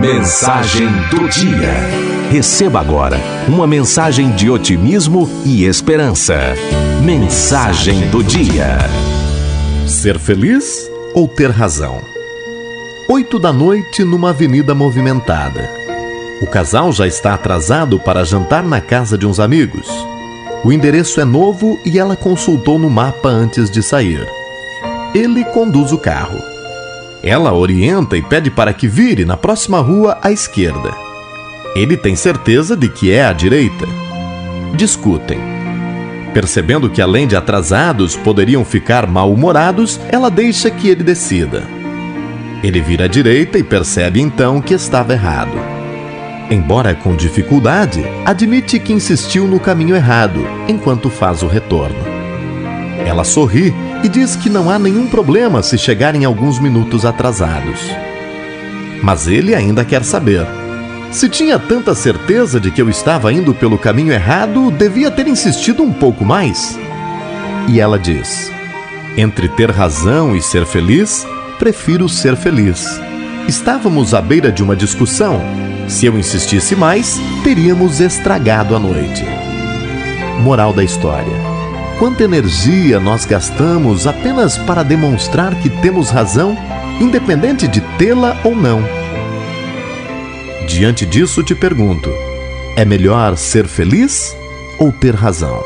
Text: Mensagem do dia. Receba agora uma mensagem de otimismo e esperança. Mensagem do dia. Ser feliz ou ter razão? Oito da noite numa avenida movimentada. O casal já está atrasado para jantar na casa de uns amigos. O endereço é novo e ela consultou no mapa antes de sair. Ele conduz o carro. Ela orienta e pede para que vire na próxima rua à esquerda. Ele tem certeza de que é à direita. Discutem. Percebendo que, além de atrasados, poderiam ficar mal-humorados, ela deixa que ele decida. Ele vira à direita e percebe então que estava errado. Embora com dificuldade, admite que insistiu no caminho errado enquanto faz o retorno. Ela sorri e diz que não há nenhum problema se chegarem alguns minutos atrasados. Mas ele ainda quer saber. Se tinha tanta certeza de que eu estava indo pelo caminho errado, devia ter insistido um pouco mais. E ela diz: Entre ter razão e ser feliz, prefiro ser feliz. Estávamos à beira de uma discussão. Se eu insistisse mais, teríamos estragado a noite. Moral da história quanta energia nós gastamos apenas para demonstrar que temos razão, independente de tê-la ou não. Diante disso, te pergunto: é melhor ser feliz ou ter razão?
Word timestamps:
Mensagem 0.00 0.88
do 1.10 1.28
dia. 1.28 1.72
Receba 2.30 2.80
agora 2.80 3.18
uma 3.46 3.66
mensagem 3.66 4.30
de 4.32 4.50
otimismo 4.50 5.28
e 5.44 5.64
esperança. 5.64 6.34
Mensagem 7.04 8.08
do 8.08 8.22
dia. 8.24 8.78
Ser 9.86 10.18
feliz 10.18 10.90
ou 11.14 11.28
ter 11.28 11.50
razão? 11.50 12.00
Oito 13.08 13.38
da 13.38 13.52
noite 13.52 14.02
numa 14.02 14.30
avenida 14.30 14.74
movimentada. 14.74 15.70
O 16.40 16.46
casal 16.46 16.90
já 16.90 17.06
está 17.06 17.34
atrasado 17.34 18.00
para 18.00 18.24
jantar 18.24 18.64
na 18.64 18.80
casa 18.80 19.18
de 19.18 19.26
uns 19.26 19.38
amigos. 19.38 19.88
O 20.64 20.72
endereço 20.72 21.20
é 21.20 21.24
novo 21.24 21.78
e 21.84 21.98
ela 21.98 22.16
consultou 22.16 22.78
no 22.78 22.88
mapa 22.88 23.28
antes 23.28 23.70
de 23.70 23.82
sair. 23.82 24.26
Ele 25.14 25.44
conduz 25.44 25.92
o 25.92 25.98
carro. 25.98 26.51
Ela 27.22 27.52
orienta 27.52 28.16
e 28.16 28.22
pede 28.22 28.50
para 28.50 28.72
que 28.72 28.88
vire 28.88 29.24
na 29.24 29.36
próxima 29.36 29.78
rua 29.80 30.18
à 30.20 30.32
esquerda. 30.32 30.92
Ele 31.76 31.96
tem 31.96 32.16
certeza 32.16 32.76
de 32.76 32.88
que 32.88 33.12
é 33.12 33.24
à 33.24 33.32
direita. 33.32 33.86
Discutem. 34.74 35.38
Percebendo 36.34 36.90
que, 36.90 37.00
além 37.00 37.28
de 37.28 37.36
atrasados, 37.36 38.16
poderiam 38.16 38.64
ficar 38.64 39.06
mal-humorados, 39.06 40.00
ela 40.08 40.30
deixa 40.30 40.70
que 40.70 40.88
ele 40.88 41.04
decida. 41.04 41.62
Ele 42.62 42.80
vira 42.80 43.04
à 43.04 43.08
direita 43.08 43.58
e 43.58 43.62
percebe 43.62 44.20
então 44.20 44.60
que 44.60 44.74
estava 44.74 45.12
errado. 45.12 45.56
Embora 46.50 46.94
com 46.94 47.14
dificuldade, 47.14 48.04
admite 48.24 48.78
que 48.78 48.92
insistiu 48.92 49.46
no 49.46 49.60
caminho 49.60 49.94
errado 49.94 50.44
enquanto 50.68 51.08
faz 51.08 51.42
o 51.42 51.46
retorno. 51.46 51.96
Ela 53.06 53.24
sorri 53.24 53.72
e 54.02 54.08
diz 54.08 54.34
que 54.34 54.50
não 54.50 54.68
há 54.68 54.78
nenhum 54.78 55.06
problema 55.06 55.62
se 55.62 55.78
chegarem 55.78 56.24
alguns 56.24 56.58
minutos 56.58 57.04
atrasados. 57.04 57.80
Mas 59.02 59.28
ele 59.28 59.54
ainda 59.54 59.84
quer 59.84 60.04
saber. 60.04 60.46
Se 61.10 61.28
tinha 61.28 61.58
tanta 61.58 61.94
certeza 61.94 62.58
de 62.58 62.70
que 62.70 62.80
eu 62.80 62.88
estava 62.88 63.32
indo 63.32 63.54
pelo 63.54 63.78
caminho 63.78 64.12
errado, 64.12 64.70
devia 64.70 65.10
ter 65.10 65.26
insistido 65.28 65.82
um 65.82 65.92
pouco 65.92 66.24
mais. 66.24 66.78
E 67.68 67.78
ela 67.78 67.98
diz: 67.98 68.50
Entre 69.16 69.48
ter 69.48 69.70
razão 69.70 70.34
e 70.34 70.42
ser 70.42 70.64
feliz, 70.66 71.26
prefiro 71.58 72.08
ser 72.08 72.36
feliz. 72.36 73.00
Estávamos 73.46 74.14
à 74.14 74.22
beira 74.22 74.50
de 74.50 74.62
uma 74.62 74.74
discussão. 74.74 75.40
Se 75.88 76.06
eu 76.06 76.18
insistisse 76.18 76.74
mais, 76.74 77.20
teríamos 77.44 78.00
estragado 78.00 78.74
a 78.74 78.78
noite. 78.78 79.24
Moral 80.40 80.72
da 80.72 80.82
história 80.82 81.61
quanta 82.02 82.24
energia 82.24 82.98
nós 82.98 83.24
gastamos 83.24 84.08
apenas 84.08 84.58
para 84.58 84.82
demonstrar 84.82 85.54
que 85.60 85.70
temos 85.70 86.10
razão, 86.10 86.56
independente 87.00 87.68
de 87.68 87.80
tê-la 87.96 88.36
ou 88.42 88.56
não. 88.56 88.82
Diante 90.66 91.06
disso, 91.06 91.44
te 91.44 91.54
pergunto: 91.54 92.12
é 92.74 92.84
melhor 92.84 93.36
ser 93.36 93.68
feliz 93.68 94.36
ou 94.80 94.90
ter 94.90 95.14
razão? 95.14 95.62